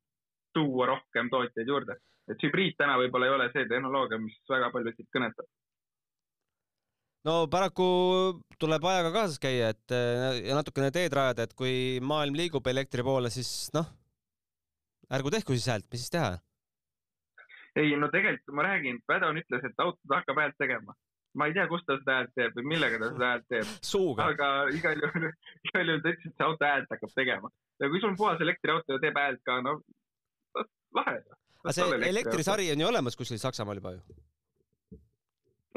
[0.55, 1.95] tuua rohkem tootjaid juurde,
[2.27, 5.47] et hübriid täna võib-olla ei ole see tehnoloogia, mis väga paljusid kõnetab.
[7.31, 7.87] no paraku
[8.59, 13.31] tuleb ajaga kaasas käia, et ja natukene teed rajada, et kui maailm liigub elektri poole,
[13.31, 13.87] siis noh,
[15.14, 16.35] ärgu tehku siis häält, mis siis teha.
[17.76, 20.94] Ei no tegelikult ma räägin, Padon ütles, et auto hakkab häält tegema.
[21.38, 23.68] ma ei tea, kust ta seda häält teeb või millega ta seda häält teeb,
[24.24, 25.26] aga igal juhul,
[25.68, 27.50] igal juhul ta ütles, et see auto häält hakkab tegema.
[27.80, 29.76] ja kui sul on puhas elektriauto ja teeb häält ka, no
[30.98, 31.20] lahe.
[31.62, 34.00] aga see elektrisari on ju olemas kuskil Saksamaal juba ju.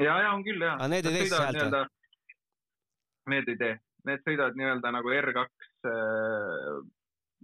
[0.02, 0.74] ja, ja on küll ja.
[0.74, 1.84] Aga need ei tee siis häält või??
[3.32, 5.46] Need ei tee, need sõidavad nii-öelda nagu R2,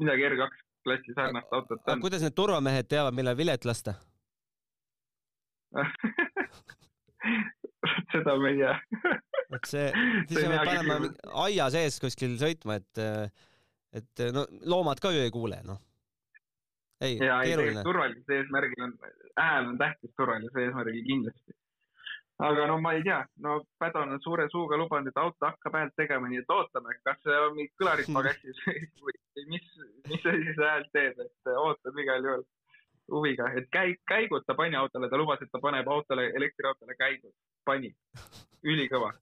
[0.03, 0.51] midagi R2
[0.85, 3.95] klassi sarnast autot aga kuidas need turvamehed teavad, millal vilet lasta?
[8.13, 8.75] seda ma ei tea.
[9.57, 9.93] et see,
[10.31, 10.67] siis küsimus.
[10.67, 11.11] mingi
[11.45, 12.95] aia sees kuskil sõitma, et,
[14.01, 15.81] et no loomad ka ju ei kuule, noh.
[17.05, 18.95] ei, keeruline turvalisuse eesmärgil on,
[19.39, 21.51] hääl on tähtis turvalisuse eesmärgil kindlasti.
[22.51, 25.95] aga no ma ei tea, no Padon on suure suuga lubanud, et auto hakkab häält
[25.99, 28.79] tegema, nii et ootame, kas see on mingid kõlarid pagassis või
[29.55, 29.67] mis,
[30.09, 32.45] mis asi see häält teeb, et ootame igal juhul
[33.11, 37.35] huviga, et käi-, käigud ta pani autole, ta lubas, et ta paneb autole, elektriautole käigud,
[37.65, 37.93] pani,
[38.65, 39.13] ülikõva.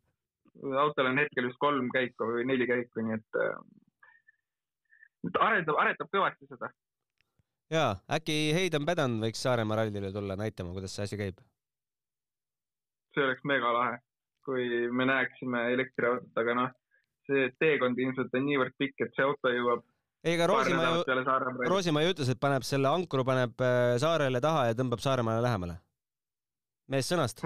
[0.82, 3.58] autol on hetkel vist kolm käiku või neli käiku, nii et äh,
[5.26, 6.70] et arendab, aretab kõvasti seda.
[7.74, 11.40] jaa, äkki Heidan Pädan võiks Saaremaa rallile tulla näitama, kuidas see asi käib.
[13.14, 13.98] see oleks mega lahe,
[14.46, 16.74] kui me näeksime elektriautot, aga noh,
[17.26, 19.84] see teekond ilmselt on niivõrd pikk, et see auto jõuab
[20.24, 21.02] ei, aga Roosimaa ju.
[21.70, 25.78] Roosimaa ju ütles, et paneb selle ankru paneb äh, saarele taha ja tõmbab Saaremaale lähemale.
[26.88, 27.44] mees sõnast.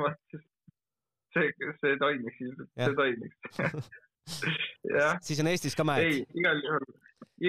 [1.34, 3.92] see, see toimiks see toimiks.
[5.26, 6.06] siis on Eestis ka mäed.
[6.06, 6.88] ei, igal juhul,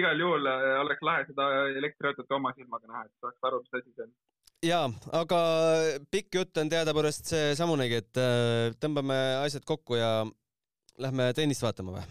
[0.00, 1.48] igal juhul äh, oleks lahe seda
[1.80, 4.12] elektriautot oma silmaga näha, et saaks aru, mis asi see on.
[4.64, 4.84] jaa,
[5.20, 5.40] aga
[6.10, 10.12] pikk jutt on teadupärast seesamunegi, et äh, tõmbame asjad kokku ja
[10.98, 12.06] lähme tennist vaatama või?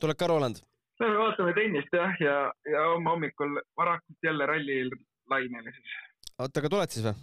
[0.00, 0.60] tuled ka, Roland?
[1.00, 2.36] Lähme vaatame tennist jah, ja,
[2.72, 5.96] ja homme hommikul varakult jälle rallilainele siis.
[6.38, 7.14] oota, aga tuled siis või?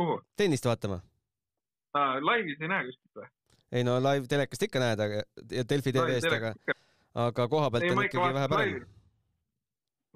[0.00, 0.18] kuhu?
[0.36, 1.00] tennist vaatama?
[1.94, 3.30] aa, laivis ei näe kuskilt või?
[3.72, 5.22] ei no live telekast ikka näed, aga
[5.58, 6.54] ja Delfi tv-st, aga,
[7.26, 8.86] aga koha pealt ei, on ikkagi vähe parem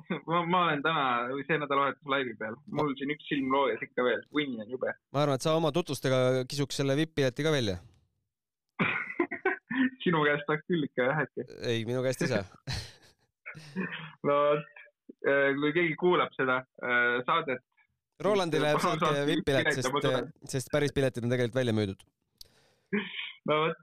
[0.30, 4.05] ma, ma olen täna või see nädalavahetus laivi peal, mul siin üks silm loojas ikka
[4.07, 4.94] veel, uni on jube.
[5.12, 7.76] ma arvan, et sa oma tutvustega kisuks selle vipp-pileti ka välja.
[10.05, 11.46] sinu käest tahaks küll ikka jah äkki.
[11.62, 12.44] ei, minu käest ei saa.
[14.28, 14.36] no
[15.61, 17.64] kui keegi kuulab seda äh, saadet,
[18.20, 22.03] Rolandile Palun saate üks vipp-pilet, sest sest päris piletid on tegelikult välja müüdud.
[23.48, 23.82] no vot,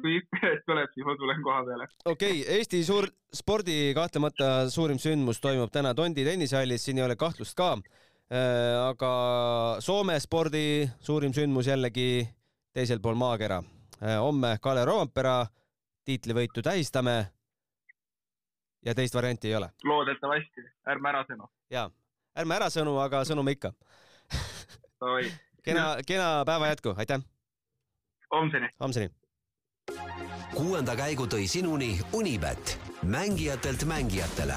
[0.00, 1.88] kui pilet tuleb, siis ma tulen koha peale.
[2.04, 7.16] okei okay,, Eesti suur spordi kahtlemata suurim sündmus toimub täna Tondi tennisehallis, siin ei ole
[7.16, 7.74] kahtlust ka.
[8.34, 9.12] aga
[9.84, 12.26] Soome spordi suurim sündmus jällegi
[12.74, 13.62] teisel pool maakera.
[14.00, 15.46] Homme Kalle Roompera
[16.04, 17.26] tiitlivõitu tähistame.
[18.84, 19.70] ja teist varianti ei ole.
[19.84, 21.48] loodetavasti, ärme ära sõnu.
[21.70, 21.90] ja,
[22.36, 23.72] ärme ära sõnu, aga sõnume ikka.
[25.64, 27.20] Kena, kena päeva jätku, aitäh,
[28.30, 28.68] homseni.
[28.80, 29.10] homseni.
[30.54, 34.54] kuuenda käigu tõi sinuni Unibet, mängijatelt mängijatele.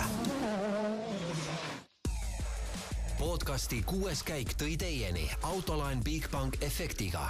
[3.20, 7.30] podcasti kuues käik tõi teieni autolaen Bigbank efektiga.